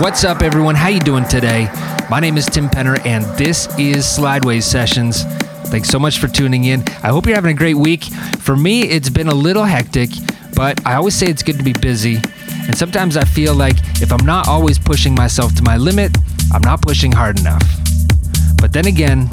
[0.00, 0.76] What's up, everyone?
[0.76, 1.68] How you doing today?
[2.08, 5.24] My name is Tim Penner, and this is Slideways Sessions.
[5.68, 6.80] Thanks so much for tuning in.
[7.02, 8.04] I hope you're having a great week.
[8.38, 10.08] For me, it's been a little hectic,
[10.56, 12.16] but I always say it's good to be busy.
[12.66, 16.16] And sometimes I feel like if I'm not always pushing myself to my limit,
[16.50, 17.62] I'm not pushing hard enough.
[18.56, 19.28] But then again,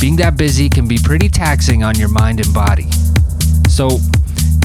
[0.00, 2.90] being that busy can be pretty taxing on your mind and body.
[3.68, 4.00] So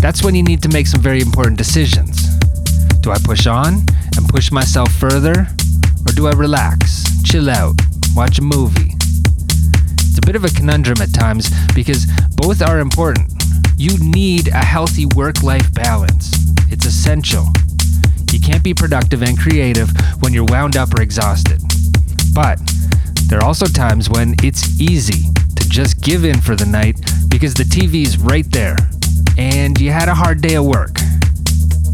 [0.02, 2.40] that's when you need to make some very important decisions.
[3.02, 3.86] Do I push on
[4.18, 5.48] and push myself further?
[6.06, 7.76] Or do I relax, chill out,
[8.16, 8.94] watch a movie?
[10.00, 13.32] It's a bit of a conundrum at times because both are important.
[13.78, 16.32] You need a healthy work life balance,
[16.70, 17.48] it's essential.
[18.32, 19.90] You can't be productive and creative
[20.22, 21.62] when you're wound up or exhausted.
[22.34, 22.60] But
[23.28, 27.00] there are also times when it's easy to just give in for the night
[27.30, 28.76] because the TV's right there
[29.38, 30.98] and you had a hard day at work.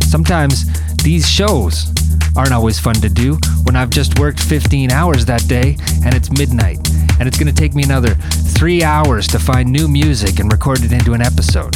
[0.04, 0.66] Sometimes
[1.04, 1.94] these shows
[2.40, 6.32] aren't always fun to do when I've just worked 15 hours that day and it's
[6.32, 6.80] midnight
[7.20, 8.16] and it's going to take me another
[8.56, 11.76] three hours to find new music and record it into an episode.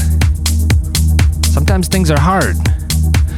[1.43, 2.55] Sometimes things are hard.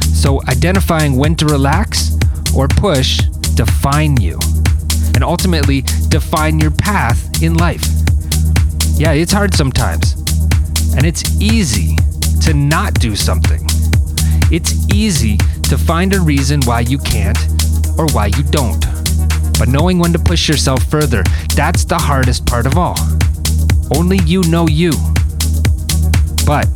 [0.04, 2.16] So identifying when to relax
[2.54, 3.18] or push
[3.56, 4.38] define you
[5.16, 7.84] and ultimately define your path in life.
[8.94, 10.12] Yeah, it's hard sometimes.
[10.96, 11.96] And it's easy
[12.42, 13.66] to not do something.
[14.50, 17.38] It's easy to find a reason why you can't
[17.98, 18.80] or why you don't.
[19.58, 21.24] But knowing when to push yourself further,
[21.56, 22.96] that's the hardest part of all.
[23.96, 24.92] Only you know you.
[26.46, 26.68] But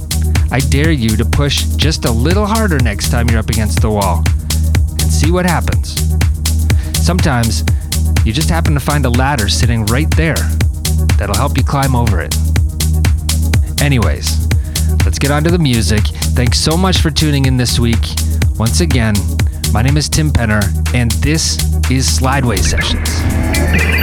[0.51, 3.91] I dare you to push just a little harder next time you're up against the
[3.91, 4.25] wall
[5.01, 5.95] and see what happens.
[7.01, 7.65] Sometimes
[8.25, 10.37] you just happen to find a ladder sitting right there
[11.19, 12.35] that'll help you climb over it.
[13.81, 14.50] Anyways,
[15.05, 16.03] let's get on to the music.
[16.35, 18.15] Thanks so much for tuning in this week.
[18.59, 19.15] Once again,
[19.73, 20.63] my name is Tim Penner,
[20.95, 21.59] and this
[21.91, 24.00] is Slideway Sessions.